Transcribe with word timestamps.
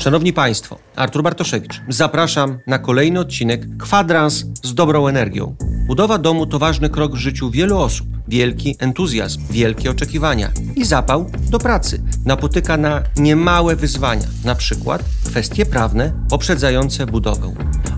Szanowni 0.00 0.32
Państwo, 0.32 0.78
Artur 0.96 1.22
Bartoszewicz. 1.22 1.80
Zapraszam 1.88 2.58
na 2.66 2.78
kolejny 2.78 3.20
odcinek 3.20 3.76
Kwadrans 3.78 4.44
z 4.62 4.74
dobrą 4.74 5.08
energią. 5.08 5.56
Budowa 5.86 6.18
domu 6.18 6.46
to 6.46 6.58
ważny 6.58 6.90
krok 6.90 7.12
w 7.12 7.18
życiu 7.18 7.50
wielu 7.50 7.78
osób. 7.78 8.06
Wielki 8.28 8.76
entuzjazm, 8.78 9.40
wielkie 9.50 9.90
oczekiwania 9.90 10.50
i 10.80 10.84
zapał 10.84 11.30
do 11.50 11.58
pracy. 11.58 12.02
Napotyka 12.24 12.76
na 12.76 13.02
niemałe 13.16 13.76
wyzwania, 13.76 14.26
na 14.44 14.54
przykład 14.54 15.04
kwestie 15.24 15.66
prawne 15.66 16.12
poprzedzające 16.30 17.06
budowę. 17.06 17.54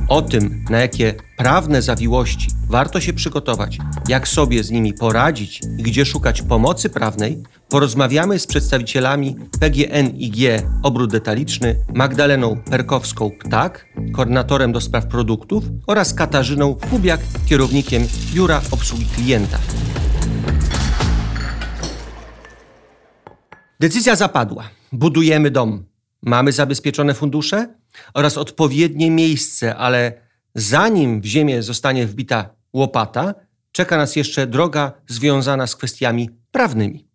O 0.08 0.22
tym, 0.22 0.64
na 0.70 0.78
jakie 0.78 1.14
prawne 1.36 1.82
zawiłości 1.82 2.48
warto 2.68 3.00
się 3.00 3.12
przygotować, 3.12 3.78
jak 4.08 4.28
sobie 4.28 4.64
z 4.64 4.70
nimi 4.70 4.94
poradzić 4.94 5.60
i 5.78 5.82
gdzie 5.82 6.06
szukać 6.06 6.42
pomocy 6.42 6.90
prawnej, 6.90 7.42
porozmawiamy 7.68 8.38
z 8.38 8.46
przedstawicielami 8.46 9.36
PGNiG 9.60 10.36
Obrót 10.82 11.10
Detaliczny, 11.10 11.76
Magdaleną 11.94 12.56
Perkowską-Ptak, 12.70 13.70
koordynatorem 14.14 14.72
do 14.72 14.80
spraw 14.80 15.06
produktów 15.06 15.64
oraz 15.86 16.14
Katarzyną 16.14 16.74
Kubiak, 16.74 17.20
kierownikiem 17.46 18.06
Biura 18.34 18.60
Obsługi 18.70 19.06
Klienta. 19.06 19.58
Decyzja 23.82 24.16
zapadła. 24.16 24.70
Budujemy 24.92 25.50
dom. 25.50 25.84
Mamy 26.22 26.52
zabezpieczone 26.52 27.14
fundusze 27.14 27.74
oraz 28.14 28.38
odpowiednie 28.38 29.10
miejsce, 29.10 29.76
ale 29.76 30.12
zanim 30.54 31.20
w 31.20 31.24
ziemię 31.24 31.62
zostanie 31.62 32.06
wbita 32.06 32.50
łopata, 32.72 33.34
czeka 33.72 33.96
nas 33.96 34.16
jeszcze 34.16 34.46
droga 34.46 34.92
związana 35.08 35.66
z 35.66 35.76
kwestiami 35.76 36.30
prawnymi. 36.50 37.08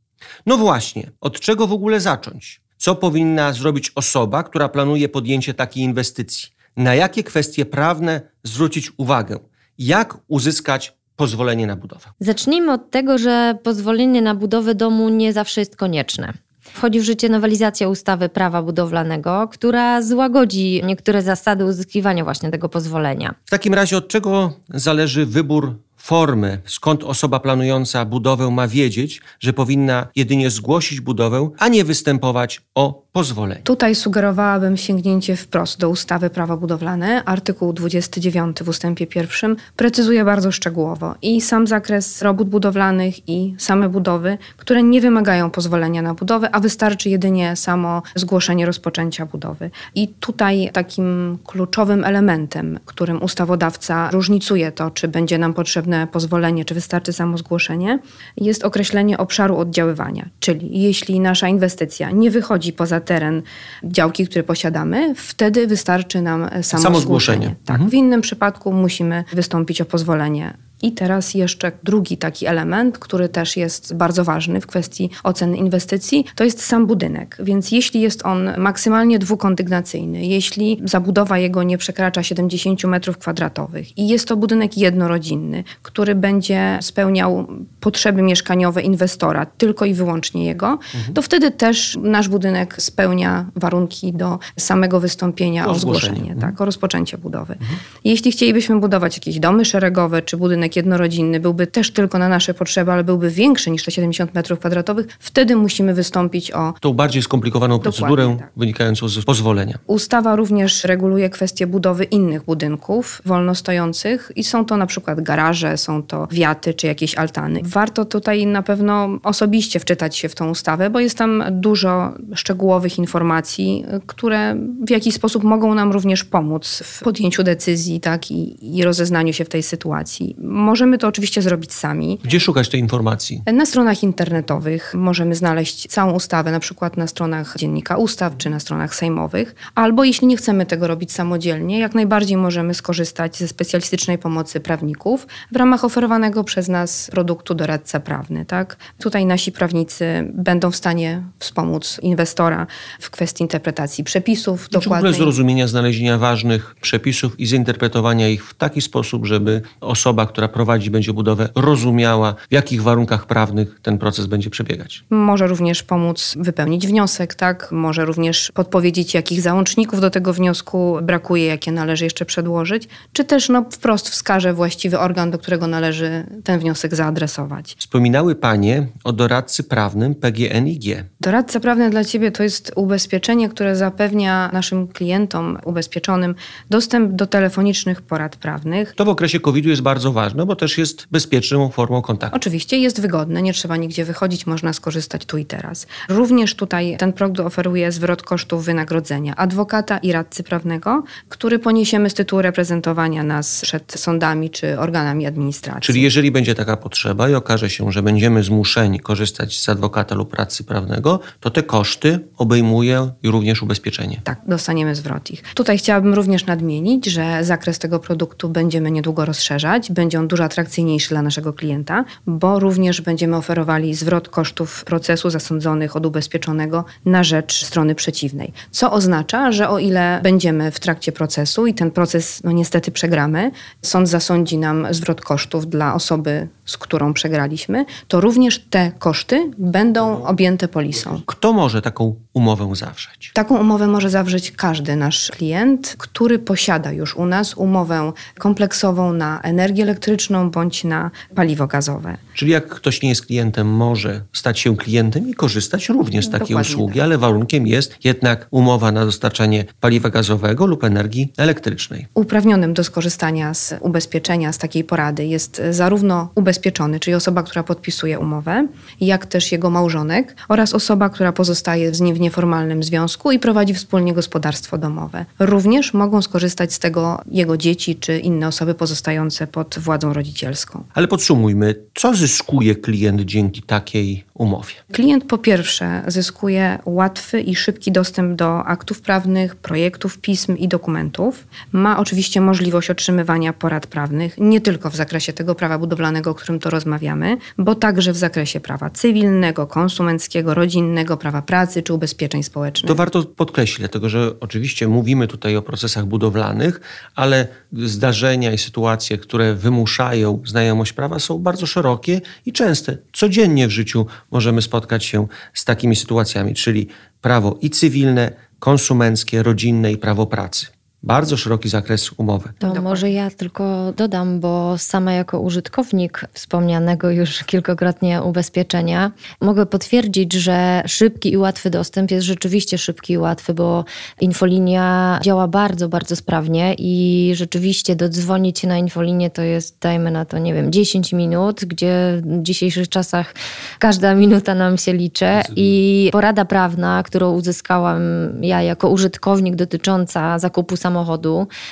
No 0.45 0.58
właśnie, 0.58 1.11
od 1.22 1.39
czego 1.39 1.67
w 1.67 1.73
ogóle 1.73 2.00
zacząć? 2.00 2.61
Co 2.77 2.95
powinna 2.95 3.53
zrobić 3.53 3.92
osoba, 3.95 4.44
która 4.44 4.70
planuje 4.70 5.09
podjęcie 5.09 5.53
takiej 5.53 5.83
inwestycji? 5.83 6.49
Na 6.77 6.95
jakie 6.95 7.23
kwestie 7.23 7.66
prawne 7.66 8.22
zwrócić 8.44 8.92
uwagę? 8.97 9.39
Jak 9.77 10.17
uzyskać 10.27 10.97
pozwolenie 11.16 11.67
na 11.67 11.75
budowę? 11.75 12.05
Zacznijmy 12.20 12.72
od 12.73 12.92
tego, 12.92 13.17
że 13.17 13.58
pozwolenie 13.64 14.22
na 14.22 14.36
budowę 14.36 14.75
domu 14.75 15.09
nie 15.09 15.33
zawsze 15.33 15.61
jest 15.61 15.75
konieczne. 15.75 16.47
Wchodzi 16.73 17.00
w 17.00 17.04
życie 17.04 17.30
nowelizacja 17.30 17.90
ustawy 17.90 18.30
prawa 18.30 18.62
budowlanego, 18.64 19.48
która 19.52 20.02
złagodzi 20.02 20.82
niektóre 20.86 21.22
zasady 21.22 21.66
uzyskiwania 21.66 22.23
właśnie 22.23 22.52
tego 22.52 22.70
pozwolenia. 22.70 23.36
W 23.46 23.50
takim 23.50 23.73
razie 23.73 23.98
od 23.98 24.08
czego 24.08 24.54
zależy 24.70 25.26
wybór 25.26 25.76
formy, 25.98 26.62
skąd 26.66 27.04
osoba 27.04 27.40
planująca 27.40 28.06
budowę 28.06 28.52
ma 28.52 28.68
wiedzieć, 28.68 29.22
że 29.40 29.54
powinna 29.54 30.08
jedynie 30.16 30.50
zgłosić 30.50 31.02
budowę, 31.02 31.50
a 31.58 31.68
nie 31.68 31.84
występować 31.84 32.62
o 32.76 33.06
pozwolenie. 33.18 33.62
Tutaj 33.64 33.96
sugerowałabym 33.96 34.78
sięgnięcie 34.78 35.36
wprost 35.36 35.80
do 35.80 35.90
ustawy 35.90 36.30
prawa 36.30 36.58
budowlane. 36.58 37.23
Artykuł 37.26 37.73
29 37.73 38.58
w 38.64 38.70
ustępie 38.70 39.08
pierwszym 39.08 39.56
precyzuje 39.76 40.26
bardzo 40.26 40.52
szczegółowo 40.52 41.16
i 41.22 41.42
sam 41.42 41.68
zakres 41.68 42.22
robót 42.22 42.50
budowlanych 42.50 43.30
i 43.30 43.56
same 43.58 43.90
budowy, 43.90 44.38
które 44.58 44.84
nie 44.84 45.02
wymagają 45.02 45.50
pozwolenia 45.50 46.02
na 46.02 46.14
budowę, 46.14 46.50
a 46.56 46.60
wystarczy 46.60 47.10
jedynie 47.10 47.56
samo 47.56 48.02
zgłoszenie 48.16 48.66
rozpoczęcia 48.66 49.26
budowy. 49.26 49.72
I 49.95 50.08
tutaj 50.08 50.70
takim 50.73 51.38
kluczowym 51.45 52.04
elementem, 52.04 52.80
którym 52.86 53.23
ustawodawca 53.23 54.10
różnicuje 54.12 54.72
to, 54.72 54.92
czy 54.92 55.08
będzie 55.08 55.38
nam 55.38 55.54
potrzebne 55.54 56.08
pozwolenie, 56.08 56.66
czy 56.66 56.73
wystarczy 56.73 57.14
samo 57.14 57.38
zgłoszenie, 57.38 58.00
jest 58.38 58.64
określenie 58.64 59.18
obszaru 59.18 59.58
oddziaływania. 59.58 60.30
Czyli 60.40 60.82
jeśli 60.82 61.20
nasza 61.20 61.48
inwestycja 61.48 62.12
nie 62.12 62.32
wychodzi 62.32 62.73
poza 62.73 63.06
teren 63.08 63.41
działki, 63.83 64.27
który 64.27 64.44
posiadamy, 64.44 65.16
wtedy 65.16 65.67
wystarczy 65.67 66.21
nam 66.21 66.49
samo, 66.61 66.83
Samo 66.83 66.99
zgłoszenie. 66.99 67.37
zgłoszenie. 67.37 67.55
Tak, 67.65 67.73
Mhm. 67.76 67.89
w 67.89 67.93
innym 67.93 68.21
przypadku 68.21 68.73
musimy 68.73 69.23
wystąpić 69.33 69.82
o 69.82 69.86
pozwolenie. 69.86 70.54
I 70.82 70.92
teraz 70.92 71.33
jeszcze 71.33 71.71
drugi 71.83 72.17
taki 72.17 72.45
element, 72.45 72.98
który 72.99 73.30
też 73.30 73.58
jest 73.58 73.95
bardzo 73.95 74.23
ważny 74.23 74.61
w 74.61 74.67
kwestii 74.67 75.10
oceny 75.23 75.58
inwestycji, 75.58 76.26
to 76.36 76.43
jest 76.43 76.61
sam 76.65 76.88
budynek. 76.88 77.38
Więc 77.39 77.71
jeśli 77.71 78.02
jest 78.02 78.26
on 78.26 78.49
maksymalnie 78.58 79.20
dwukondygnacyjny, 79.20 80.26
jeśli 80.26 80.82
zabudowa 80.86 81.38
jego 81.38 81.64
nie 81.64 81.77
przekracza 81.77 82.23
70 82.23 82.83
metrów 82.83 83.17
kwadratowych 83.17 83.98
i 83.98 84.08
jest 84.08 84.27
to 84.27 84.38
budynek 84.38 84.77
jednorodzinny, 84.77 85.64
który 85.82 86.15
będzie 86.15 86.77
spełniał 86.82 87.48
potrzeby 87.80 88.21
mieszkaniowe 88.21 88.82
inwestora, 88.82 89.45
tylko 89.45 89.86
i 89.86 89.94
wyłącznie 89.94 90.45
jego, 90.45 90.80
to 91.14 91.21
wtedy 91.21 91.52
też 91.52 91.98
nasz 92.02 92.27
budynek 92.30 92.82
spełnia 92.82 93.45
warunki 93.55 94.14
do 94.14 94.39
samego 94.58 94.99
wystąpienia 94.99 95.67
O 95.67 95.71
o, 95.71 95.76
zgłoszenie. 95.80 96.05
zgłoszenie, 96.14 96.33
Mhm. 96.33 96.52
tak, 96.52 96.61
o 96.61 96.65
rozpoczęcie 96.65 97.17
budowy. 97.17 97.55
Jeśli 98.04 98.32
chcielibyśmy 98.32 98.80
budować 98.80 99.17
jakieś 99.17 99.39
domy 99.39 99.65
szeregowe, 99.65 100.21
czy 100.21 100.38
budynek 100.38 100.67
jednorodzinny, 100.76 101.39
byłby 101.39 101.67
też 101.67 101.92
tylko 101.92 102.17
na 102.17 102.30
nasze 102.30 102.54
potrzeby, 102.54 102.92
ale 102.92 103.04
byłby 103.04 103.30
większy 103.30 103.72
niż 103.72 103.83
te 103.83 103.92
70 103.92 104.33
metrów 104.33 104.60
kwadratowych, 104.60 105.08
wtedy 105.20 105.55
musimy 105.55 105.94
wystąpić 105.94 106.52
o 106.52 106.73
Tą 106.80 106.94
bardziej 106.94 107.22
skomplikowaną 107.22 107.80
procedurę 107.80 108.36
tak. 108.39 108.50
wynikającą 108.58 109.08
z 109.08 109.26
pozwolenia. 109.26 109.77
Ustawa 109.88 110.36
również 110.36 110.83
reguluje 110.83 111.30
kwestię 111.30 111.67
budowy 111.67 112.04
innych 112.04 112.44
budynków 112.44 113.22
wolnostojących 113.26 114.32
i 114.36 114.44
są 114.44 114.66
to 114.66 114.77
na 114.77 114.86
przykład 114.86 115.22
garaże, 115.22 115.77
są 115.77 116.04
to 116.04 116.27
wiaty 116.32 116.73
czy 116.73 116.88
jakieś 116.88 117.16
altany. 117.16 117.60
Warto 117.64 118.06
tutaj 118.06 118.45
na 118.45 118.64
pewno 118.64 119.10
osobiście 119.23 119.80
wczytać 119.80 120.17
się 120.17 120.30
w 120.30 120.36
tą 120.36 120.50
ustawę, 120.50 120.89
bo 120.89 121.00
jest 121.00 121.17
tam 121.17 121.44
dużo 121.52 122.14
szczegółowych 122.36 122.98
informacji, 122.98 123.86
które 124.06 124.56
w 124.88 124.89
jakiś 124.89 125.14
sposób 125.16 125.44
mogą 125.44 125.76
nam 125.76 125.92
również 125.92 126.23
pomóc 126.23 126.83
w 126.86 127.04
podjęciu 127.04 127.44
decyzji 127.44 128.00
tak, 128.00 128.31
i, 128.31 128.77
i 128.77 128.83
rozeznaniu 128.83 129.33
się 129.33 129.45
w 129.45 129.50
tej 129.50 129.63
sytuacji. 129.63 130.36
Możemy 130.57 130.98
to 130.98 131.07
oczywiście 131.07 131.42
zrobić 131.42 131.74
sami. 131.74 132.19
Gdzie 132.24 132.40
szukać 132.40 132.69
tej 132.69 132.80
informacji? 132.80 133.42
Na 133.54 133.66
stronach 133.66 134.04
internetowych 134.04 134.94
możemy 134.95 135.36
znaleźć 135.36 135.88
całą 135.88 136.12
ustawę, 136.12 136.51
na 136.51 136.60
przykład 136.60 136.98
na 136.98 137.07
stronach 137.07 137.56
Dziennika 137.57 137.98
Ustaw 137.98 138.38
czy 138.38 138.50
na 138.50 138.60
stronach 138.60 138.95
sejmowych, 138.95 139.56
albo 139.75 140.04
jeśli 140.04 140.28
nie 140.28 140.38
chcemy 140.38 140.66
tego 140.66 140.88
robić 140.88 141.12
samodzielnie, 141.12 141.80
jak 141.80 141.95
najbardziej 141.95 142.38
możemy 142.38 142.74
skorzystać 142.74 143.38
ze 143.38 143.48
specjalistycznej 143.48 144.18
pomocy 144.18 144.60
prawników 144.60 145.28
w 145.51 145.56
ramach 145.56 145.84
oferowanego 145.84 146.44
przez 146.44 146.68
nas 146.68 147.10
produktu 147.12 147.56
doradca 147.56 148.00
prawny. 148.00 148.45
Tak? 148.45 148.78
Tutaj 149.00 149.25
nasi 149.25 149.51
prawnicy 149.51 150.31
będą 150.34 150.72
w 150.72 150.75
stanie 150.75 151.24
wspomóc 151.39 152.00
inwestora 152.01 152.68
w 153.00 153.10
kwestii 153.10 153.44
interpretacji 153.44 154.04
przepisów 154.04 154.62
Czy 154.62 154.66
w 154.66 154.68
ogóle 154.68 154.84
dokładnej. 154.84 155.13
zrozumienia, 155.13 155.68
znalezienia 155.68 156.18
ważnych 156.18 156.75
przepisów 156.81 157.39
i 157.39 157.45
zinterpretowania 157.45 158.30
ich 158.30 158.45
w 158.45 158.54
taki 158.54 158.81
sposób, 158.81 159.25
żeby 159.25 159.62
osoba, 159.81 160.25
która 160.25 160.46
prowadzi 160.47 160.91
będzie 160.91 161.13
budowę, 161.13 161.50
rozumiała, 161.56 162.35
w 162.50 162.53
jakich 162.53 162.83
warunkach 162.83 163.25
prawnych 163.25 163.80
ten 163.81 163.97
proces 163.97 164.25
będzie 164.25 164.50
przebiegać. 164.50 165.03
Może 165.09 165.47
również 165.47 165.83
pomóc 165.83 166.35
wypełnić 166.39 166.88
wniosek, 166.88 167.35
tak? 167.35 167.71
Może 167.71 168.06
również 168.06 168.51
podpowiedzieć, 168.51 169.13
jakich 169.13 169.41
załączników 169.41 170.01
do 170.01 170.09
tego 170.09 170.33
wniosku 170.33 170.97
brakuje, 171.01 171.45
jakie 171.45 171.71
należy 171.71 172.03
jeszcze 172.03 172.25
przedłożyć, 172.25 172.88
czy 173.13 173.24
też 173.24 173.50
no, 173.50 173.65
wprost 173.71 174.09
wskaże 174.09 174.53
właściwy 174.53 175.00
organ, 175.00 175.31
do 175.31 175.38
którego 175.38 175.68
należy 175.68 176.25
ten 176.44 176.59
wniosek 176.59 176.95
zaadresować. 176.95 177.75
Wspominały 177.79 178.35
Panie 178.35 178.88
o 179.03 179.13
doradcy 179.13 179.63
prawnym 179.63 180.15
PGNiG. 180.15 180.83
Doradca 181.21 181.59
prawny 181.59 181.89
dla 181.89 182.03
Ciebie 182.03 182.31
to 182.31 182.44
jest 182.44 182.71
ubezpieczenie, 182.75 183.50
które 183.50 183.75
zapewnia 183.75 184.50
naszym 184.53 184.88
klientom 184.88 185.57
ubezpieczonym 185.65 186.35
dostęp 186.69 187.12
do 187.12 187.27
telefonicznych 187.27 188.01
porad 188.01 188.35
prawnych. 188.35 188.94
To 188.95 189.06
w 189.06 189.09
okresie 189.09 189.39
COVID-u 189.39 189.69
jest 189.69 189.81
bardzo 189.81 190.12
ważne, 190.12 190.37
bo 190.45 190.56
też 190.56 190.77
jest 190.77 191.07
bezpieczną 191.12 191.69
formą 191.69 192.01
kontaktu. 192.01 192.36
Oczywiście 192.36 192.77
jest 192.77 193.01
wygodne, 193.01 193.42
nie 193.42 193.53
trzeba 193.53 193.77
nigdzie 193.77 194.06
wychodzić, 194.06 194.47
można 194.47 194.73
skorzystać 194.73 195.25
tu 195.25 195.38
i 195.38 195.45
teraz. 195.45 195.88
Również 196.09 196.56
tutaj 196.56 196.95
ten 197.00 197.13
produkt 197.13 197.39
oferuje 197.39 197.91
zwrot 197.91 198.21
kosztów 198.21 198.65
wynagrodzenia 198.65 199.35
adwokata 199.35 199.97
i 199.97 200.12
radcy 200.12 200.44
prawnego, 200.44 201.03
który 201.29 201.59
poniesiemy 201.59 202.09
z 202.09 202.13
tytułu 202.13 202.41
reprezentowania 202.41 203.23
nas 203.23 203.62
przed 203.62 203.94
sądami 204.00 204.50
czy 204.50 204.79
organami 204.79 205.25
administracji. 205.25 205.81
Czyli 205.81 206.01
jeżeli 206.01 206.31
będzie 206.31 206.56
taka 206.56 206.77
potrzeba 206.77 207.29
i 207.29 207.33
okaże 207.33 207.69
się, 207.69 207.91
że 207.91 208.03
będziemy 208.03 208.44
zmuszeni 208.44 209.00
korzystać 209.00 209.59
z 209.59 209.69
adwokata 209.69 210.15
lub 210.15 210.33
radcy 210.33 210.63
prawnego, 210.63 211.19
to 211.39 211.50
te 211.50 211.63
koszty 211.63 212.19
obejmuje 212.38 213.12
również 213.23 213.62
ubezpieczenie. 213.62 214.21
Tak, 214.23 214.41
dostaniemy 214.47 214.95
zwrot 214.95 215.31
ich. 215.31 215.44
Tutaj 215.53 215.77
chciałabym 215.77 216.13
również 216.13 216.45
nadmienić, 216.45 217.06
że 217.06 217.44
zakres 217.44 217.79
tego 217.79 218.00
produktu 218.00 218.50
będziemy 218.50 218.91
niedługo 218.91 219.25
rozszerzać. 219.25 219.91
Będzie 219.91 220.19
on 220.19 220.26
dużo 220.27 220.44
atrakcyjniejszy 220.44 221.09
dla 221.09 221.21
naszego 221.21 221.53
klienta, 221.53 222.06
bo 222.27 222.59
również 222.59 223.01
będziemy 223.01 223.35
oferowali 223.35 223.95
zwrot 223.95 224.29
kosztów 224.29 224.85
procesu 224.85 225.29
zasądzonych 225.29 225.95
od 225.95 226.06
ubezpieczonego 226.06 226.85
na 227.06 227.24
rzecz 227.24 227.65
strony 227.65 227.95
przeciwnej. 227.95 228.53
Co 228.71 228.91
oznacza, 228.91 229.51
że 229.51 229.69
o 229.69 229.79
ile 229.79 230.19
będziemy 230.24 230.71
w 230.71 230.79
trakcie 230.79 231.12
procesu 231.12 231.68
i 231.68 231.74
ten 231.74 231.91
proces 231.91 232.41
no 232.44 232.51
niestety 232.51 232.91
przegramy, 232.91 233.51
sąd 233.81 234.09
zasądzi 234.09 234.57
nam 234.57 234.88
zwrot 234.91 235.21
kosztów 235.21 235.68
dla 235.68 235.94
osoby, 235.94 236.47
z 236.65 236.77
którą 236.77 237.13
przegraliśmy, 237.13 237.85
to 238.07 238.21
również 238.21 238.59
te 238.59 238.91
koszty 239.00 239.51
będą 239.57 240.24
objęte 240.24 240.68
polisą. 240.68 241.21
Kto 241.25 241.53
może 241.53 241.81
taką 241.81 242.15
umowę 242.38 242.75
zawrzeć? 242.75 243.31
Taką 243.34 243.57
umowę 243.57 243.88
może 243.88 244.10
zawrzeć 244.10 244.51
każdy 244.51 244.95
nasz 244.95 245.31
klient, 245.31 245.95
który 245.98 246.39
posiada 246.39 246.92
już 246.92 247.16
u 247.16 247.25
nas 247.25 247.54
umowę 247.54 248.12
kompleksową 248.38 249.13
na 249.13 249.42
energię 249.42 249.84
elektryczną 249.84 250.51
bądź 250.51 250.84
na 250.84 251.12
paliwo 251.36 251.68
gazowe. 251.68 252.18
Czyli 252.34 252.51
jak 252.51 252.68
ktoś 252.68 253.01
nie 253.01 253.10
jest 253.10 253.25
klientem, 253.25 253.68
może 253.68 254.22
stać 254.34 254.60
się 254.60 254.78
klientem 254.78 255.30
i 255.30 255.34
korzystać 255.34 255.89
również 255.89 256.25
z 256.25 256.30
takiej 256.30 256.48
Dokładnie 256.48 256.74
usługi, 256.74 256.94
tak. 256.94 257.04
ale 257.04 257.18
warunkiem 257.18 257.68
jest 257.68 257.95
jednak 258.04 258.48
umowa 258.51 258.92
na 258.92 259.06
dostarczanie 259.06 259.66
paliwa 259.80 260.10
gazowego 260.10 260.66
lub 260.66 260.84
energii 260.84 261.34
elektrycznej. 261.38 262.07
Uprawnionym 262.13 262.74
do 262.74 262.84
skorzystania 262.84 263.54
z 263.54 263.74
ubezpieczenia, 263.81 264.54
z 264.54 264.57
takiej 264.57 264.84
porady 264.84 265.25
jest 265.25 265.62
zarówno 265.72 266.30
ubezpieczony, 266.36 267.00
czyli 267.00 267.16
osoba, 267.16 267.44
która 267.44 267.63
podpisuje 267.63 268.19
umowę, 268.19 268.68
jak 269.01 269.25
też 269.25 269.51
jego 269.51 269.69
małżonek 269.69 270.36
oraz 270.50 270.74
osoba, 270.74 271.10
która 271.10 271.31
pozostaje 271.31 271.94
z 271.94 272.01
nim 272.01 272.16
w 272.16 272.19
nieformalnym 272.27 272.83
związku 272.83 273.31
i 273.31 273.39
prowadzi 273.39 273.74
wspólnie 273.74 274.13
gospodarstwo 274.13 274.77
domowe. 274.77 275.25
Również 275.39 275.94
mogą 275.94 276.21
skorzystać 276.21 276.74
z 276.74 276.79
tego 276.79 277.21
jego 277.31 277.57
dzieci 277.57 277.95
czy 277.95 278.19
inne 278.19 278.47
osoby 278.47 278.74
pozostające 278.74 279.47
pod 279.47 279.79
władzą 279.79 280.13
rodzicielską. 280.13 280.83
Ale 280.94 281.07
podsumujmy, 281.07 281.75
co 281.95 282.15
zyskuje 282.15 282.75
klient 282.75 283.21
dzięki 283.21 283.62
takiej 283.62 284.25
umowie? 284.33 284.74
Klient 284.91 285.24
po 285.24 285.38
pierwsze 285.38 286.03
zyskuje 286.07 286.79
łatwy 286.85 287.41
i 287.41 287.56
szybki 287.56 287.91
dostęp 287.91 288.35
do 288.35 288.63
aktów 288.65 289.01
prawnych, 289.01 289.56
projektów 289.56 290.18
pism 290.18 290.57
i 290.57 290.68
dokumentów. 290.68 291.47
Ma 291.71 292.00
oczywiście 292.00 292.41
możliwość 292.41 292.89
otrzymywania 292.89 293.53
porad 293.53 293.88
prawnych 293.88 294.35
nie 294.38 294.62
tylko 294.62 294.89
w 294.89 294.95
zakresie 294.95 295.33
tego 295.33 295.56
prawa 295.56 295.77
budowlanego, 295.77 296.31
o 296.31 296.35
którym 296.35 296.59
to 296.59 296.69
rozmawiamy, 296.69 297.38
bo 297.57 297.75
także 297.75 298.13
w 298.13 298.18
zakresie 298.18 298.59
prawa 298.59 298.89
cywilnego, 298.89 299.68
konsumenckiego, 299.68 300.53
rodzinnego, 300.53 301.18
prawa 301.18 301.41
pracy 301.41 301.83
czy 301.83 301.94
ubezpieczeń 302.17 302.43
społecznych. 302.43 302.87
To 302.87 302.95
warto 302.95 303.23
podkreślić, 303.23 303.79
dlatego 303.79 304.09
że 304.09 304.39
oczywiście 304.39 304.87
mówimy 304.87 305.27
tutaj 305.27 305.55
o 305.55 305.61
procesach 305.61 306.05
budowlanych, 306.05 306.81
ale 307.15 307.47
zdarzenia 307.73 308.51
i 308.53 308.57
sytuacje, 308.57 309.17
które 309.17 309.53
wymuszają 309.53 310.41
znajomość 310.45 310.93
prawa, 310.93 311.19
są 311.19 311.39
bardzo 311.39 311.65
szerokie 311.65 312.21
i 312.45 312.53
częste. 312.53 312.97
Codziennie 313.13 313.67
w 313.67 313.71
życiu 313.71 314.05
możemy 314.31 314.61
spotkać 314.61 315.05
się 315.05 315.27
z 315.53 315.65
takimi 315.65 315.95
sytuacjami, 315.95 316.53
czyli 316.53 316.87
prawo 317.21 317.57
i 317.61 317.69
cywilne, 317.69 318.31
konsumenckie, 318.59 319.43
rodzinne 319.43 319.91
i 319.91 319.97
prawo 319.97 320.25
pracy. 320.25 320.76
Bardzo 321.03 321.38
szeroki 321.38 321.69
zakres 321.69 322.11
umowy. 322.17 322.45
To 322.45 322.53
Dokładnie. 322.67 322.81
może 322.81 323.11
ja 323.11 323.31
tylko 323.31 323.94
dodam, 323.97 324.39
bo 324.39 324.77
sama 324.77 325.13
jako 325.13 325.39
użytkownik 325.39 326.25
wspomnianego 326.33 327.11
już 327.11 327.44
kilkakrotnie 327.44 328.21
ubezpieczenia 328.21 329.11
mogę 329.41 329.65
potwierdzić, 329.65 330.33
że 330.33 330.83
szybki 330.85 331.31
i 331.31 331.38
łatwy 331.38 331.69
dostęp 331.69 332.11
jest 332.11 332.25
rzeczywiście 332.27 332.77
szybki 332.77 333.13
i 333.13 333.17
łatwy, 333.17 333.53
bo 333.53 333.85
infolinia 334.21 335.19
działa 335.23 335.47
bardzo, 335.47 335.89
bardzo 335.89 336.15
sprawnie 336.15 336.75
i 336.77 337.31
rzeczywiście 337.35 337.95
dodzwonić 337.95 338.59
się 338.59 338.67
na 338.67 338.77
infolinię 338.77 339.29
to 339.29 339.41
jest, 339.41 339.79
dajmy 339.79 340.11
na 340.11 340.25
to, 340.25 340.38
nie 340.38 340.53
wiem, 340.53 340.71
10 340.71 341.13
minut, 341.13 341.65
gdzie 341.65 342.21
w 342.25 342.41
dzisiejszych 342.41 342.89
czasach 342.89 343.33
każda 343.79 344.15
minuta 344.15 344.55
nam 344.55 344.77
się 344.77 344.93
liczy 344.93 345.25
i 345.55 346.09
porada 346.11 346.45
prawna, 346.45 347.03
którą 347.03 347.31
uzyskałam 347.31 348.01
ja 348.41 348.61
jako 348.61 348.89
użytkownik 348.89 349.55
dotycząca 349.55 350.39
zakupu 350.39 350.77
samochodu, 350.77 350.87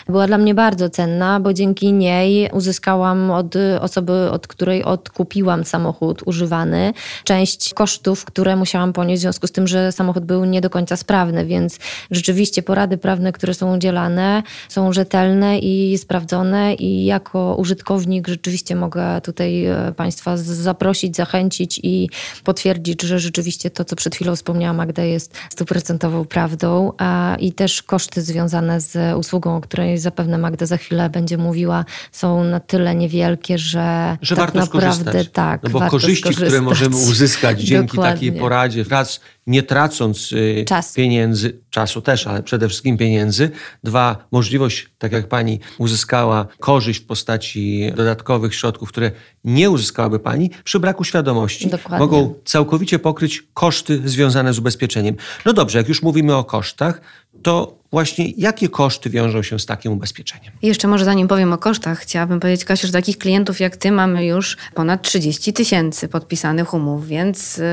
była 0.08 0.28
dla 0.28 0.38
mnie 0.38 0.56
bardzo 0.56 0.90
cenna, 0.90 1.40
bo 1.40 1.54
dzięki 1.54 1.94
niej 1.94 2.50
uzyskałam 2.54 3.32
od 3.32 3.56
osoby, 3.82 4.32
od 4.32 4.48
której 4.48 4.84
odkupiłam 4.84 5.66
samochód 5.66 6.22
używany, 6.26 6.94
część 7.24 7.74
kosztów, 7.74 8.26
które 8.26 8.56
musiałam 8.56 8.94
ponieść 8.94 9.20
w 9.20 9.22
związku 9.22 9.48
z 9.48 9.52
tym, 9.52 9.68
że 9.68 9.92
samochód 9.92 10.26
był 10.26 10.46
nie 10.46 10.62
do 10.62 10.70
końca 10.70 10.98
sprawny, 10.98 11.46
więc 11.46 11.80
rzeczywiście 12.12 12.64
porady 12.64 12.98
prawne, 12.98 13.32
które 13.32 13.54
są 13.54 13.76
udzielane, 13.76 14.44
są 14.70 14.94
rzetelne 14.94 15.60
i 15.60 15.98
sprawdzone 15.98 16.74
i 16.74 17.06
jako 17.06 17.56
użytkownik 17.56 18.28
rzeczywiście 18.28 18.76
mogę 18.76 19.22
tutaj 19.22 19.66
e, 19.66 19.94
Państwa 19.96 20.38
zaprosić, 20.38 21.16
zachęcić 21.16 21.80
i 21.84 22.10
potwierdzić, 22.44 23.02
że 23.02 23.20
rzeczywiście 23.20 23.70
to, 23.70 23.86
co 23.86 23.96
przed 23.96 24.16
chwilą 24.16 24.36
wspomniała 24.36 24.74
Magda, 24.74 25.04
jest 25.04 25.34
stuprocentową 25.50 26.26
prawdą 26.26 26.92
a, 26.98 27.36
i 27.40 27.54
też 27.54 27.84
koszty 27.84 28.22
związane 28.22 28.82
z 28.82 28.98
usługą, 29.18 29.56
o 29.56 29.62
której 29.62 29.98
zapewne 29.98 30.38
Magda 30.38 30.66
za 30.66 30.78
chwilę 30.78 31.10
będzie 31.10 31.38
mówiła, 31.38 31.86
są 32.12 32.44
na 32.44 32.60
tyle 32.60 32.96
niewielkie, 32.96 33.58
że, 33.58 34.18
Że 34.22 34.36
tak 34.36 34.46
warto 34.46 34.60
naprawdę 34.60 35.02
skorzystać. 35.02 35.30
tak. 35.34 35.64
no 35.64 35.70
bo 35.70 35.82
korzyści, 35.82 36.24
które 36.24 36.36
skorzystać. 36.36 36.62
możemy 36.64 36.96
uzyskać 36.96 37.62
dzięki 37.62 37.88
Dokładnie. 37.98 38.14
takiej 38.14 38.32
poradzie, 38.32 38.84
raz 38.90 39.20
nie 39.48 39.64
tracąc 39.64 40.32
y, 40.32 40.66
Czasu. 40.68 40.96
pieniędzy, 40.96 41.60
czasu 41.70 42.02
też, 42.02 42.28
ale 42.28 42.44
przede 42.44 42.68
wszystkim 42.68 42.98
pieniędzy. 42.98 43.52
Dwa, 43.84 44.28
możliwość, 44.32 44.90
tak 44.98 45.12
jak 45.12 45.28
pani 45.28 45.60
uzyskała 45.78 46.48
korzyść 46.60 47.00
w 47.00 47.06
postaci 47.06 47.92
dodatkowych 47.96 48.56
środków, 48.56 48.90
które 48.90 49.12
nie 49.44 49.70
uzyskałaby 49.70 50.20
pani 50.20 50.52
przy 50.64 50.80
braku 50.80 51.04
świadomości. 51.04 51.68
Dokładnie. 51.68 52.00
Mogą 52.00 52.34
całkowicie 52.46 53.00
pokryć 53.00 53.44
koszty 53.54 54.02
związane 54.06 54.54
z 54.54 54.60
ubezpieczeniem. 54.60 55.16
No 55.46 55.54
dobrze, 55.54 55.78
jak 55.78 55.88
już 55.88 56.02
mówimy 56.02 56.36
o 56.36 56.44
kosztach, 56.44 57.02
to 57.44 57.78
właśnie 57.92 58.32
jakie 58.38 58.70
koszty 58.70 59.10
wiążą 59.10 59.44
się 59.44 59.60
z 59.60 59.66
takim 59.66 59.92
ubezpieczeniem? 59.92 60.54
Jeszcze 60.62 60.88
może 60.88 61.06
zanim 61.06 61.28
powiem 61.28 61.54
o 61.54 61.58
kosztach, 61.58 62.00
chciałabym 62.00 62.40
powiedzieć, 62.40 62.66
Kasiu, 62.66 62.88
że 62.88 62.94
takich 62.94 63.18
klientów 63.18 63.60
jak 63.60 63.78
ty 63.78 63.92
mamy 63.92 64.26
już 64.26 64.58
ponad 64.74 65.02
30 65.02 65.54
tysięcy 65.54 66.08
podpisanych 66.08 66.74
umów, 66.74 67.08
więc 67.08 67.60
y, 67.60 67.64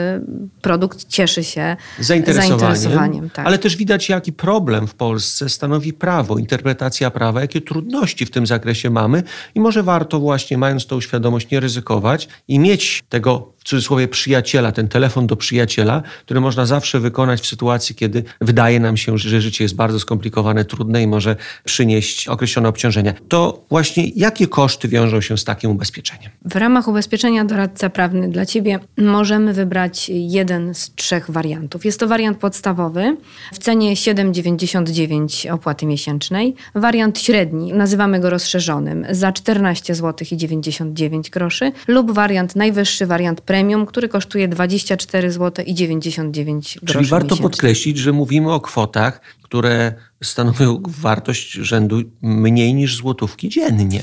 produkt 0.62 1.08
cieszy 1.08 1.44
się 1.44 1.61
zainteresowaniem, 1.98 2.58
zainteresowaniem 2.58 3.30
tak. 3.30 3.46
ale 3.46 3.58
też 3.58 3.76
widać, 3.76 4.08
jaki 4.08 4.32
problem 4.32 4.86
w 4.86 4.94
Polsce 4.94 5.48
stanowi 5.48 5.92
prawo, 5.92 6.38
interpretacja 6.38 7.10
prawa, 7.10 7.40
jakie 7.40 7.60
trudności 7.60 8.26
w 8.26 8.30
tym 8.30 8.46
zakresie 8.46 8.90
mamy 8.90 9.22
i 9.54 9.60
może 9.60 9.82
warto 9.82 10.20
właśnie, 10.20 10.58
mając 10.58 10.86
tą 10.86 11.00
świadomość, 11.00 11.50
nie 11.50 11.60
ryzykować 11.60 12.28
i 12.48 12.58
mieć 12.58 13.02
tego 13.08 13.52
w 13.62 13.64
cudzysłowie 13.64 14.08
przyjaciela, 14.08 14.72
ten 14.72 14.88
telefon 14.88 15.26
do 15.26 15.36
przyjaciela, 15.36 16.02
który 16.24 16.40
można 16.40 16.66
zawsze 16.66 17.00
wykonać 17.00 17.40
w 17.40 17.46
sytuacji, 17.46 17.94
kiedy 17.94 18.24
wydaje 18.40 18.80
nam 18.80 18.96
się, 18.96 19.18
że 19.18 19.40
życie 19.40 19.64
jest 19.64 19.74
bardzo 19.74 20.00
skomplikowane, 20.00 20.64
trudne 20.64 21.02
i 21.02 21.06
może 21.06 21.36
przynieść 21.64 22.28
określone 22.28 22.68
obciążenia. 22.68 23.14
To 23.28 23.64
właśnie 23.70 24.08
jakie 24.16 24.46
koszty 24.46 24.88
wiążą 24.88 25.20
się 25.20 25.38
z 25.38 25.44
takim 25.44 25.70
ubezpieczeniem? 25.70 26.30
W 26.44 26.56
ramach 26.56 26.88
ubezpieczenia 26.88 27.44
doradca 27.44 27.90
prawny 27.90 28.28
dla 28.28 28.46
Ciebie 28.46 28.78
możemy 28.98 29.52
wybrać 29.52 30.08
jeden 30.08 30.74
z 30.74 30.94
trzech 30.94 31.30
wariantów. 31.30 31.84
Jest 31.84 32.00
to 32.00 32.08
wariant 32.08 32.38
podstawowy 32.38 33.16
w 33.52 33.58
cenie 33.58 33.94
7,99 33.94 35.52
opłaty 35.52 35.86
miesięcznej. 35.86 36.54
Wariant 36.74 37.18
średni, 37.18 37.72
nazywamy 37.72 38.20
go 38.20 38.30
rozszerzonym, 38.30 39.06
za 39.10 39.32
14 39.32 39.94
zł 39.94 40.26
i 40.32 40.36
99 40.36 41.30
groszy 41.30 41.72
lub 41.88 42.12
wariant 42.12 42.56
najwyższy, 42.56 43.06
wariant 43.06 43.40
premium, 43.52 43.86
który 43.86 44.08
kosztuje 44.08 44.48
24 44.48 45.32
zł 45.32 45.64
i 45.64 45.74
99 45.74 46.78
groszy 46.82 46.92
Czyli 46.92 47.10
warto 47.10 47.24
miesięcznie. 47.24 47.42
podkreślić, 47.42 47.98
że 47.98 48.12
mówimy 48.12 48.52
o 48.52 48.60
kwotach, 48.60 49.20
które 49.42 49.94
stanowią 50.22 50.82
wartość 50.86 51.52
rzędu 51.52 52.02
mniej 52.22 52.74
niż 52.74 52.96
złotówki 52.96 53.48
dziennie. 53.48 54.02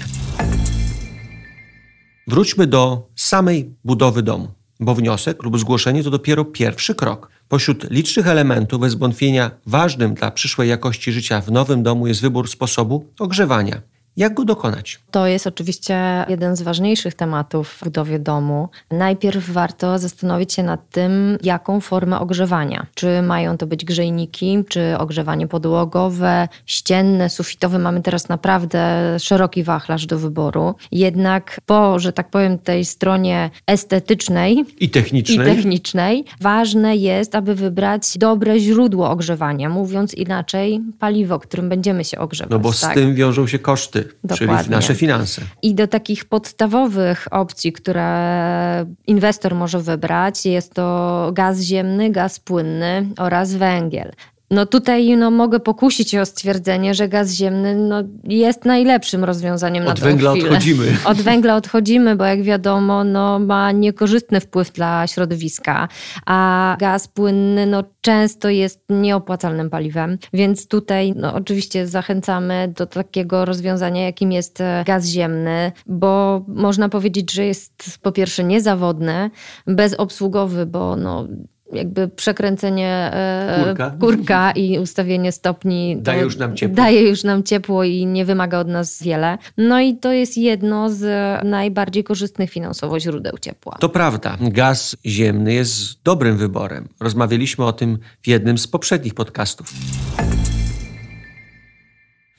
Wróćmy 2.27 2.67
do 2.67 3.07
samej 3.15 3.75
budowy 3.83 4.23
domu, 4.23 4.47
bo 4.79 4.95
wniosek 4.95 5.43
lub 5.43 5.59
zgłoszenie 5.59 6.03
to 6.03 6.09
dopiero 6.09 6.45
pierwszy 6.45 6.95
krok. 6.95 7.29
Pośród 7.47 7.91
licznych 7.91 8.27
elementów 8.27 8.81
bez 8.81 8.95
wątpienia 8.95 9.51
ważnym 9.65 10.13
dla 10.13 10.31
przyszłej 10.31 10.69
jakości 10.69 11.11
życia 11.11 11.41
w 11.41 11.51
nowym 11.51 11.83
domu 11.83 12.07
jest 12.07 12.21
wybór 12.21 12.49
sposobu 12.49 13.05
ogrzewania. 13.19 13.81
Jak 14.19 14.33
go 14.33 14.45
dokonać? 14.45 14.99
To 15.11 15.27
jest 15.27 15.47
oczywiście 15.47 16.25
jeden 16.29 16.55
z 16.55 16.61
ważniejszych 16.61 17.13
tematów 17.13 17.69
w 17.69 17.83
budowie 17.83 18.19
domu. 18.19 18.69
Najpierw 18.91 19.49
warto 19.49 19.99
zastanowić 19.99 20.53
się 20.53 20.63
nad 20.63 20.89
tym, 20.89 21.37
jaką 21.43 21.81
formę 21.81 22.19
ogrzewania. 22.19 22.85
Czy 22.95 23.21
mają 23.21 23.57
to 23.57 23.67
być 23.67 23.85
grzejniki, 23.85 24.63
czy 24.69 24.97
ogrzewanie 24.97 25.47
podłogowe, 25.47 26.47
ścienne, 26.65 27.29
sufitowe. 27.29 27.79
Mamy 27.79 28.01
teraz 28.01 28.29
naprawdę 28.29 28.79
szeroki 29.19 29.63
wachlarz 29.63 30.05
do 30.05 30.19
wyboru. 30.19 30.75
Jednak 30.91 31.59
po, 31.65 31.99
że 31.99 32.13
tak 32.13 32.29
powiem, 32.29 32.57
tej 32.59 32.85
stronie 32.85 33.49
estetycznej 33.67 34.65
I 34.79 34.85
i 34.85 34.89
technicznej? 34.89 35.55
technicznej. 35.55 36.25
Ważne 36.41 36.95
jest, 36.95 37.35
aby 37.35 37.55
wybrać 37.55 38.17
dobre 38.17 38.59
źródło 38.59 39.09
ogrzewania. 39.09 39.69
Mówiąc 39.69 40.13
inaczej, 40.13 40.81
paliwo, 40.99 41.39
którym 41.39 41.69
będziemy 41.69 42.05
się 42.05 42.17
ogrzewać. 42.17 42.51
no 42.51 42.59
bo 42.59 42.73
z 42.73 42.81
tak? 42.81 42.93
tym 42.93 43.15
wiążą 43.15 43.47
się 43.47 43.59
koszty, 43.59 44.08
czyli 44.09 44.47
Dokładnie. 44.47 44.75
nasze 44.75 44.95
finanse. 44.95 45.41
I 45.61 45.75
do 45.75 45.87
takich 45.87 46.25
podstawowych 46.25 47.27
opcji, 47.31 47.73
które 47.73 48.85
inwestor 49.07 49.55
może 49.55 49.79
wybrać, 49.79 50.45
jest 50.45 50.73
to 50.73 51.29
gaz 51.33 51.59
ziemny, 51.59 52.09
gaz 52.09 52.39
płynny 52.39 53.09
oraz 53.17 53.55
węgiel. 53.55 54.11
No 54.51 54.65
tutaj 54.65 55.17
no, 55.17 55.31
mogę 55.31 55.59
pokusić 55.59 56.09
się 56.11 56.21
o 56.21 56.25
stwierdzenie, 56.25 56.93
że 56.93 57.07
gaz 57.07 57.31
ziemny 57.31 57.75
no, 57.75 58.03
jest 58.23 58.65
najlepszym 58.65 59.23
rozwiązaniem 59.23 59.87
Od 59.87 59.99
na 59.99 60.05
węgla 60.05 60.31
chwilę. 60.31 60.47
odchodzimy. 60.49 60.97
Od 61.05 61.21
węgla 61.21 61.55
odchodzimy, 61.55 62.15
bo 62.15 62.25
jak 62.25 62.43
wiadomo, 62.43 63.03
no, 63.03 63.39
ma 63.39 63.71
niekorzystny 63.71 64.39
wpływ 64.39 64.71
dla 64.71 65.07
środowiska, 65.07 65.87
a 66.25 66.75
gaz 66.79 67.07
płynny 67.07 67.65
no, 67.65 67.83
często 68.01 68.49
jest 68.49 68.83
nieopłacalnym 68.89 69.69
paliwem, 69.69 70.17
więc 70.33 70.67
tutaj 70.67 71.13
no, 71.15 71.33
oczywiście 71.33 71.87
zachęcamy 71.87 72.73
do 72.77 72.85
takiego 72.85 73.45
rozwiązania, 73.45 74.03
jakim 74.03 74.31
jest 74.31 74.61
e, 74.61 74.83
gaz 74.87 75.05
ziemny, 75.05 75.71
bo 75.85 76.41
można 76.47 76.89
powiedzieć, 76.89 77.31
że 77.31 77.45
jest 77.45 77.99
po 78.01 78.11
pierwsze 78.11 78.43
niezawodny, 78.43 79.29
bezobsługowy, 79.67 80.65
bo 80.65 80.95
no, 80.95 81.27
jakby 81.73 82.07
przekręcenie 82.07 83.11
e, 83.13 83.63
Kurka. 83.63 83.95
kurka 83.99 84.51
i 84.51 84.79
ustawienie 84.79 85.31
stopni 85.31 85.95
to 85.97 86.01
Daje 86.01 86.21
już 86.21 86.37
nam 86.37 86.55
ciepło. 86.55 86.75
Daje 86.75 87.09
już 87.09 87.23
nam 87.23 87.43
ciepło 87.43 87.83
i 87.83 88.05
nie 88.05 88.25
wymaga 88.25 88.59
od 88.59 88.67
nas 88.67 89.03
wiele. 89.03 89.37
No 89.57 89.79
i 89.79 89.97
to 89.97 90.11
jest 90.11 90.37
jedno 90.37 90.89
z 90.89 91.03
najbardziej 91.45 92.03
korzystnych 92.03 92.51
finansowo 92.51 92.99
źródeł 92.99 93.37
ciepła. 93.37 93.77
To 93.79 93.89
prawda, 93.89 94.37
gaz 94.41 94.97
ziemny 95.05 95.53
jest 95.53 96.03
dobrym 96.03 96.37
wyborem. 96.37 96.87
Rozmawialiśmy 96.99 97.65
o 97.65 97.73
tym 97.73 97.97
w 98.21 98.27
jednym 98.27 98.57
z 98.57 98.67
poprzednich 98.67 99.13
podcastów. 99.13 99.73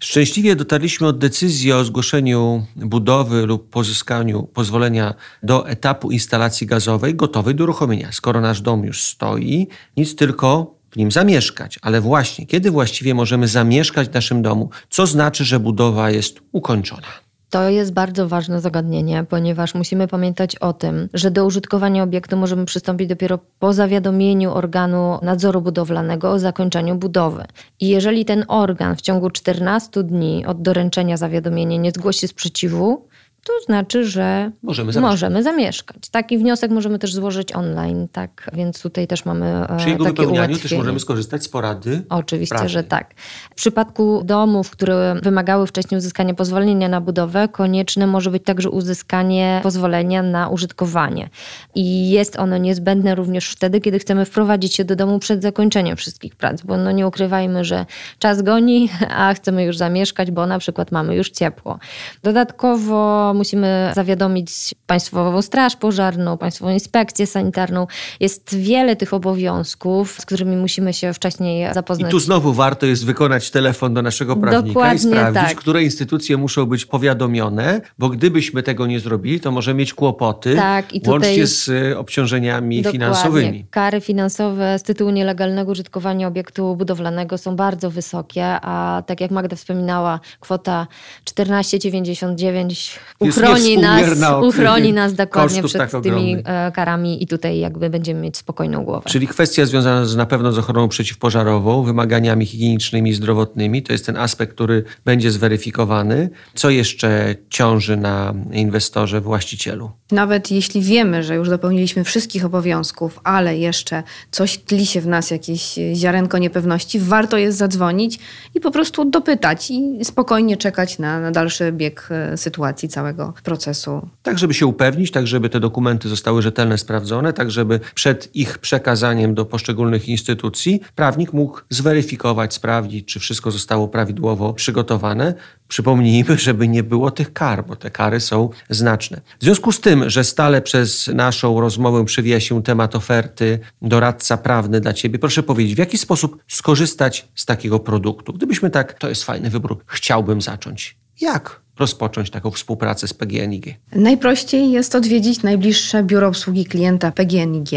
Szczęśliwie 0.02 0.56
dotarliśmy 0.56 1.06
od 1.06 1.18
decyzji 1.18 1.72
o 1.72 1.84
zgłoszeniu 1.84 2.66
budowy 2.76 3.46
lub 3.46 3.70
pozyskaniu 3.70 4.42
pozwolenia 4.42 5.14
do 5.42 5.68
etapu 5.68 6.10
instalacji 6.10 6.66
gazowej 6.66 7.14
gotowej 7.14 7.54
do 7.54 7.64
uruchomienia. 7.64 8.12
Skoro 8.12 8.40
nasz 8.40 8.60
dom 8.60 8.84
już 8.84 9.02
stoi, 9.02 9.68
nic 9.96 10.16
tylko 10.16 10.74
w 10.90 10.96
nim 10.96 11.10
zamieszkać. 11.10 11.78
Ale 11.82 12.00
właśnie, 12.00 12.46
kiedy 12.46 12.70
właściwie 12.70 13.14
możemy 13.14 13.48
zamieszkać 13.48 14.08
w 14.08 14.14
naszym 14.14 14.42
domu? 14.42 14.70
Co 14.90 15.06
znaczy, 15.06 15.44
że 15.44 15.60
budowa 15.60 16.10
jest 16.10 16.40
ukończona? 16.52 17.08
To 17.50 17.68
jest 17.68 17.92
bardzo 17.92 18.28
ważne 18.28 18.60
zagadnienie, 18.60 19.24
ponieważ 19.28 19.74
musimy 19.74 20.08
pamiętać 20.08 20.56
o 20.56 20.72
tym, 20.72 21.08
że 21.14 21.30
do 21.30 21.46
użytkowania 21.46 22.02
obiektu 22.02 22.36
możemy 22.36 22.64
przystąpić 22.64 23.08
dopiero 23.08 23.38
po 23.58 23.72
zawiadomieniu 23.72 24.52
organu 24.52 25.18
nadzoru 25.22 25.60
budowlanego 25.60 26.30
o 26.30 26.38
zakończeniu 26.38 26.94
budowy. 26.94 27.44
I 27.80 27.88
jeżeli 27.88 28.24
ten 28.24 28.44
organ 28.48 28.96
w 28.96 29.00
ciągu 29.00 29.30
14 29.30 30.02
dni 30.02 30.46
od 30.46 30.62
doręczenia 30.62 31.16
zawiadomienia 31.16 31.76
nie 31.76 31.90
zgłosi 31.90 32.28
sprzeciwu, 32.28 33.09
to 33.58 33.64
znaczy, 33.66 34.04
że 34.04 34.50
Możemy 34.62 34.92
zamieszkać. 34.92 35.12
możemy 35.12 35.42
zamieszkać. 35.42 35.96
Taki 36.10 36.38
wniosek 36.38 36.70
możemy 36.70 36.98
też 36.98 37.14
złożyć 37.14 37.52
online, 37.52 38.08
tak? 38.12 38.50
Więc 38.52 38.82
tutaj 38.82 39.06
też 39.06 39.24
mamy 39.24 39.46
e, 39.68 39.76
Przy 39.78 39.88
jego 39.90 40.04
takie 40.04 40.16
wypełnianiu 40.16 40.48
też 40.48 40.56
ułatwienie. 40.62 40.78
możemy 40.82 41.00
skorzystać 41.00 41.44
z 41.44 41.48
porady. 41.48 42.02
Oczywiście, 42.08 42.54
prawnej. 42.54 42.72
że 42.72 42.84
tak. 42.84 43.14
W 43.50 43.54
przypadku 43.54 44.22
domów, 44.24 44.70
które 44.70 45.16
wymagały 45.22 45.66
wcześniej 45.66 45.98
uzyskania 45.98 46.34
pozwolenia 46.34 46.88
na 46.88 47.00
budowę, 47.00 47.48
konieczne 47.48 48.06
może 48.06 48.30
być 48.30 48.44
także 48.44 48.70
uzyskanie 48.70 49.60
pozwolenia 49.62 50.22
na 50.22 50.48
użytkowanie. 50.48 51.28
I 51.74 52.10
jest 52.10 52.38
ono 52.38 52.58
niezbędne 52.58 53.14
również 53.14 53.50
wtedy, 53.50 53.80
kiedy 53.80 53.98
chcemy 53.98 54.24
wprowadzić 54.24 54.74
się 54.74 54.84
do 54.84 54.96
domu 54.96 55.18
przed 55.18 55.42
zakończeniem 55.42 55.96
wszystkich 55.96 56.36
prac, 56.36 56.62
bo 56.62 56.76
no 56.76 56.92
nie 56.92 57.06
ukrywajmy, 57.06 57.64
że 57.64 57.86
czas 58.18 58.42
goni, 58.42 58.88
a 59.16 59.34
chcemy 59.34 59.64
już 59.64 59.76
zamieszkać, 59.76 60.30
bo 60.30 60.46
na 60.46 60.58
przykład 60.58 60.92
mamy 60.92 61.16
już 61.16 61.30
ciepło. 61.30 61.78
Dodatkowo 62.22 63.32
musimy 63.40 63.92
zawiadomić 63.94 64.50
Państwową 64.86 65.42
Straż 65.42 65.76
Pożarną, 65.76 66.38
Państwową 66.38 66.70
Inspekcję 66.72 67.26
Sanitarną. 67.26 67.86
Jest 68.20 68.56
wiele 68.56 68.96
tych 68.96 69.14
obowiązków, 69.14 70.16
z 70.20 70.26
którymi 70.26 70.56
musimy 70.56 70.92
się 70.92 71.12
wcześniej 71.12 71.70
I 71.70 71.74
zapoznać. 71.74 72.10
tu 72.10 72.18
znowu 72.20 72.52
warto 72.52 72.86
jest 72.86 73.06
wykonać 73.06 73.50
telefon 73.50 73.94
do 73.94 74.02
naszego 74.02 74.36
prawnika 74.36 74.66
Dokładnie 74.66 75.10
i 75.10 75.12
sprawdzić, 75.12 75.42
tak. 75.42 75.56
które 75.56 75.82
instytucje 75.82 76.36
muszą 76.36 76.66
być 76.66 76.86
powiadomione, 76.86 77.80
bo 77.98 78.08
gdybyśmy 78.08 78.62
tego 78.62 78.86
nie 78.86 79.00
zrobili, 79.00 79.40
to 79.40 79.50
może 79.50 79.74
mieć 79.74 79.94
kłopoty, 79.94 80.56
Tak, 80.56 80.92
i 80.94 81.00
tutaj- 81.00 81.12
łącznie 81.12 81.46
z 81.46 81.68
y, 81.68 81.98
obciążeniami 81.98 82.76
Dokładnie. 82.82 82.92
finansowymi. 82.92 83.66
Kary 83.70 84.00
finansowe 84.00 84.78
z 84.78 84.82
tytułu 84.82 85.10
nielegalnego 85.10 85.72
użytkowania 85.72 86.28
obiektu 86.28 86.76
budowlanego 86.76 87.38
są 87.38 87.56
bardzo 87.56 87.90
wysokie, 87.90 88.44
a 88.62 89.02
tak 89.06 89.20
jak 89.20 89.30
Magda 89.30 89.56
wspominała, 89.56 90.20
kwota 90.40 90.86
14,99 91.24 92.68
Jest 92.68 93.19
uchroni 93.20 93.78
nas, 93.78 94.08
uchroni 94.42 94.92
nas 94.92 95.14
dokładnie 95.14 95.62
przed 95.62 95.90
tak 95.90 96.02
tymi 96.02 96.36
ogromnych. 96.36 96.46
e, 96.46 96.72
karami 96.72 97.22
i 97.22 97.26
tutaj 97.26 97.58
jakby 97.58 97.90
będziemy 97.90 98.20
mieć 98.20 98.36
spokojną 98.36 98.84
głowę. 98.84 99.02
Czyli 99.08 99.26
kwestia 99.26 99.66
związana 99.66 100.04
z, 100.04 100.16
na 100.16 100.26
pewno 100.26 100.52
z 100.52 100.58
ochroną 100.58 100.88
przeciwpożarową, 100.88 101.82
wymaganiami 101.82 102.46
higienicznymi 102.46 103.10
i 103.10 103.14
zdrowotnymi. 103.14 103.82
To 103.82 103.92
jest 103.92 104.06
ten 104.06 104.16
aspekt, 104.16 104.54
który 104.54 104.84
będzie 105.04 105.30
zweryfikowany. 105.30 106.30
Co 106.54 106.70
jeszcze 106.70 107.34
ciąży 107.50 107.96
na 107.96 108.34
inwestorze, 108.52 109.20
właścicielu? 109.20 109.90
Nawet 110.12 110.50
jeśli 110.50 110.82
wiemy, 110.82 111.22
że 111.22 111.34
już 111.34 111.48
dopełniliśmy 111.48 112.04
wszystkich 112.04 112.44
obowiązków, 112.44 113.20
ale 113.24 113.58
jeszcze 113.58 114.02
coś 114.30 114.58
tli 114.58 114.86
się 114.86 115.00
w 115.00 115.06
nas, 115.06 115.30
jakieś 115.30 115.78
ziarenko 115.94 116.38
niepewności, 116.38 116.98
warto 117.00 117.36
jest 117.36 117.58
zadzwonić 117.58 118.18
i 118.54 118.60
po 118.60 118.70
prostu 118.70 119.04
dopytać 119.04 119.70
i 119.70 120.04
spokojnie 120.04 120.56
czekać 120.56 120.98
na, 120.98 121.20
na 121.20 121.30
dalszy 121.30 121.72
bieg 121.72 122.08
e, 122.10 122.36
sytuacji 122.36 122.88
całego 122.88 123.09
procesu. 123.42 124.08
Tak, 124.22 124.38
żeby 124.38 124.54
się 124.54 124.66
upewnić, 124.66 125.10
tak, 125.10 125.26
żeby 125.26 125.48
te 125.48 125.60
dokumenty 125.60 126.08
zostały 126.08 126.42
rzetelne, 126.42 126.78
sprawdzone, 126.78 127.32
tak, 127.32 127.50
żeby 127.50 127.80
przed 127.94 128.36
ich 128.36 128.58
przekazaniem 128.58 129.34
do 129.34 129.44
poszczególnych 129.44 130.08
instytucji 130.08 130.80
prawnik 130.94 131.32
mógł 131.32 131.60
zweryfikować, 131.70 132.54
sprawdzić, 132.54 133.08
czy 133.08 133.20
wszystko 133.20 133.50
zostało 133.50 133.88
prawidłowo 133.88 134.52
przygotowane. 134.52 135.34
Przypomnijmy, 135.68 136.38
żeby 136.38 136.68
nie 136.68 136.82
było 136.82 137.10
tych 137.10 137.32
kar, 137.32 137.66
bo 137.66 137.76
te 137.76 137.90
kary 137.90 138.20
są 138.20 138.50
znaczne. 138.70 139.20
W 139.40 139.44
związku 139.44 139.72
z 139.72 139.80
tym, 139.80 140.10
że 140.10 140.24
stale 140.24 140.62
przez 140.62 141.08
naszą 141.14 141.60
rozmowę 141.60 142.04
przewija 142.04 142.40
się 142.40 142.62
temat 142.62 142.96
oferty 142.96 143.58
doradca 143.82 144.36
prawny 144.36 144.80
dla 144.80 144.92
Ciebie, 144.92 145.18
proszę 145.18 145.42
powiedzieć, 145.42 145.74
w 145.74 145.78
jaki 145.78 145.98
sposób 145.98 146.38
skorzystać 146.48 147.28
z 147.34 147.46
takiego 147.46 147.78
produktu? 147.78 148.32
Gdybyśmy 148.32 148.70
tak, 148.70 148.92
to 148.92 149.08
jest 149.08 149.24
fajny 149.24 149.50
wybór, 149.50 149.78
chciałbym 149.86 150.42
zacząć. 150.42 150.96
Jak 151.20 151.60
rozpocząć 151.80 152.30
taką 152.30 152.50
współpracę 152.50 153.08
z 153.08 153.14
PGNiG? 153.14 153.74
Najprościej 153.92 154.70
jest 154.70 154.94
odwiedzić 154.94 155.42
najbliższe 155.42 156.02
biuro 156.02 156.28
obsługi 156.28 156.64
klienta 156.64 157.12
PGNiG. 157.12 157.70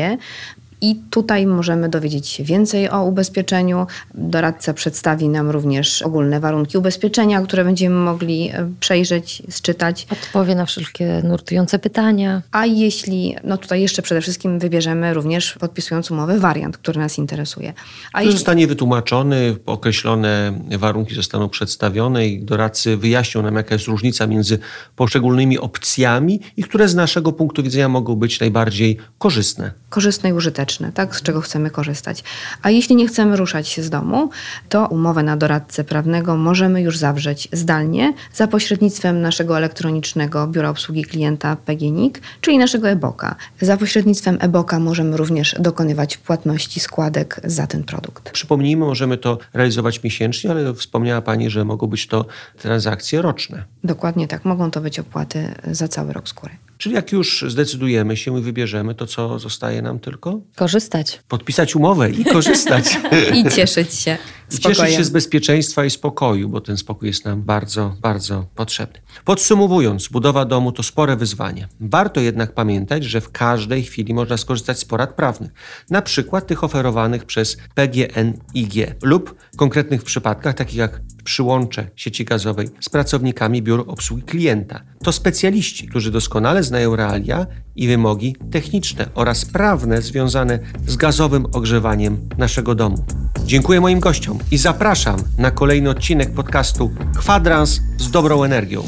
I 0.84 0.96
tutaj 1.10 1.46
możemy 1.46 1.90
dowiedzieć 1.90 2.28
się 2.28 2.44
więcej 2.44 2.90
o 2.90 3.04
ubezpieczeniu. 3.04 3.88
Doradca 4.13 4.74
przedstawi 4.74 5.30
nam 5.30 5.50
również 5.50 6.02
ogólne 6.02 6.40
warunki 6.40 6.78
ubezpieczenia, 6.78 7.42
które 7.42 7.63
będziemy 7.63 7.96
mogli 7.96 8.50
e, 8.50 8.70
przejrzeć, 8.80 9.44
sczytać. 9.50 10.08
Odpowie 10.10 10.56
na 10.56 10.66
wszelkie 10.66 11.22
nurtujące 11.24 11.80
pytania. 11.80 12.42
A 12.52 12.66
jeśli, 12.66 13.36
no 13.44 13.58
tutaj 13.58 13.82
jeszcze 13.82 14.02
przede 14.02 14.22
wszystkim 14.22 14.60
wybierzemy 14.60 15.13
również 15.13 15.54
podpisując 15.60 16.12
umowę 16.12 16.40
wariant, 16.40 16.78
który 16.78 17.00
nas 17.00 17.18
interesuje. 17.18 17.74
A 18.13 18.22
jeśli, 18.22 18.38
zostanie 18.38 18.68
wytłumaczony, 18.68 19.56
określone 19.66 20.60
warunki 20.78 21.16
zostaną 21.16 21.50
przedstawione 21.50 22.28
i 22.28 22.40
doradcy 22.46 22.98
wyjaśnią 22.98 23.42
nam, 23.42 23.56
jaka 23.56 23.75
jest 23.75 23.88
różnica 23.88 24.28
między 24.28 24.60
poszczególnymi 24.96 25.60
opcjami 25.60 26.40
i 26.58 26.63
które 26.63 26.88
z 26.88 26.96
naszego 26.96 27.32
punktu 27.32 27.63
widzenia 27.63 27.90
mogą 27.90 28.16
być 28.16 28.40
najbardziej 28.40 28.98
korzystne. 29.18 29.72
korzystne 29.90 30.30
i 30.30 30.34
użyteczne, 30.34 30.73
tak, 30.92 31.15
z 31.15 31.22
czego 31.22 31.42
chcemy 31.42 31.70
korzystać. 31.70 32.24
A 32.62 32.70
jeśli 32.70 32.96
nie 32.96 33.08
chcemy 33.08 33.38
ruszać 33.38 33.68
się 33.68 33.84
z 33.84 33.89
domu, 33.89 34.30
to 34.70 34.88
umowę 34.88 35.24
na 35.24 35.38
doradcę 35.38 35.84
prawnego 35.84 36.38
możemy 36.38 36.82
już 36.82 36.98
zawrzeć 36.98 37.48
zdalnie 37.51 38.13
za 38.34 38.48
pośrednictwem 38.48 39.22
naszego 39.22 39.58
elektronicznego 39.58 40.48
biura 40.48 40.70
obsługi 40.70 41.03
klienta 41.03 41.56
PGNiG, 41.56 42.22
czyli 42.42 42.58
naszego 42.58 42.89
e-boka. 42.89 43.36
Za 43.62 43.77
pośrednictwem 43.77 44.38
e-boka 44.42 44.80
możemy 44.80 45.18
również 45.18 45.56
dokonywać 45.60 46.18
płatności 46.18 46.80
składek 46.80 47.42
za 47.44 47.68
ten 47.68 47.84
produkt. 47.84 48.32
Przypomnijmy, 48.32 48.86
możemy 48.86 49.18
to 49.18 49.38
realizować 49.53 50.03
miesięcznie, 50.03 50.51
ale 50.51 50.74
wspomniała 50.74 51.22
Pani, 51.22 51.50
że 51.50 51.65
mogą 51.65 51.88
być 51.88 52.08
to 52.08 52.25
transakcje 52.58 53.22
roczne. 53.22 53.63
Dokładnie 53.84 54.28
tak, 54.28 54.46
mogą 54.46 54.72
to 54.72 54.82
być 54.82 55.00
opłaty 55.00 55.56
za 55.72 55.88
cały 55.88 56.13
rok 56.13 56.30
skóry. 56.30 56.54
Czyli 56.78 56.96
jak 56.96 57.12
już 57.12 57.46
zdecydujemy 57.48 58.18
się 58.18 58.40
i 58.40 58.42
wybierzemy, 58.42 58.96
to 58.96 59.08
co 59.08 59.40
zostaje 59.40 59.82
nam 59.82 60.00
tylko? 60.00 60.40
Korzystać. 60.56 61.20
Podpisać 61.28 61.75
umowę 61.75 62.10
i 62.10 62.25
korzystać. 62.25 63.00
I 63.38 63.50
cieszyć 63.50 63.94
się 63.94 64.18
I 64.53 64.57
cieszyć 64.57 64.75
spokojem. 64.75 64.98
się 64.98 65.03
z 65.03 65.10
bezpieczeństwa 65.10 65.86
i 65.86 65.89
spokoju, 65.89 66.50
bo 66.50 66.62
ten 66.62 66.77
spokój 66.77 67.07
jest 67.07 67.25
nam 67.25 67.41
bardzo, 67.41 67.95
bardzo 68.01 68.45
potrzebny. 68.55 69.00
Podsumowując, 69.25 70.07
budowa 70.07 70.45
domu 70.45 70.72
to 70.72 70.83
spore 70.83 71.15
wyzwanie. 71.15 71.67
Warto 71.79 72.22
jednak 72.22 72.53
pamiętać, 72.53 73.03
że 73.03 73.22
w 73.22 73.31
każdej 73.31 73.83
chwili 73.83 74.13
można 74.13 74.38
skorzystać 74.38 74.79
z 74.79 74.86
porad 74.86 75.13
prawnych, 75.13 75.51
na 75.89 76.01
przykład 76.01 76.48
tych 76.48 76.63
oferowanych 76.63 77.25
przez 77.25 77.57
PGNiG 77.75 78.74
lub 79.01 79.36
w 79.53 79.57
konkretnych 79.57 80.03
przypadkach, 80.03 80.55
takich 80.55 80.75
jak 80.75 81.01
przyłącze 81.24 81.88
sieci 81.95 82.25
gazowej 82.25 82.69
z 82.79 82.89
pracownikami 82.89 83.62
biur 83.62 83.83
obsługi 83.88 84.24
klienta. 84.24 84.83
To 85.03 85.12
specjaliści, 85.12 85.88
którzy 85.88 86.12
doskonale 86.12 86.63
znają 86.63 86.95
realia 86.95 87.45
i 87.75 87.88
wymogi 87.88 88.36
techniczne 88.51 89.10
oraz 89.15 89.45
prawne 89.45 90.01
związane 90.01 90.60
z 90.88 90.95
gazowym 90.95 91.45
ogrzewaniem 91.53 92.29
naszego 92.38 92.75
domu. 92.75 93.05
Dziękuję 93.45 93.81
moim 93.81 94.00
gościom 94.00 94.39
i 94.51 94.57
zapraszam 94.57 95.19
na 95.38 95.51
kolejny 95.51 95.89
odcinek 95.89 96.33
podcastu 96.33 96.91
Kwadrans 97.17 97.81
z 97.97 98.12
dobrą 98.12 98.43
energią. 98.43 98.83